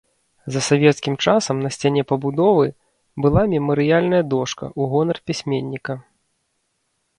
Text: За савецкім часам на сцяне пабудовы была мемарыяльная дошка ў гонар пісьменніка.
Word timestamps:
За 0.53 0.61
савецкім 0.67 1.15
часам 1.25 1.59
на 1.65 1.69
сцяне 1.75 2.01
пабудовы 2.13 2.67
была 3.27 3.45
мемарыяльная 3.53 4.23
дошка 4.35 4.65
ў 4.79 4.91
гонар 4.95 5.17
пісьменніка. 5.29 5.93